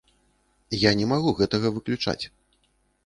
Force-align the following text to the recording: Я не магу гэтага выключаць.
Я 0.83 0.91
не 1.01 1.05
магу 1.11 1.35
гэтага 1.43 1.67
выключаць. 1.77 2.21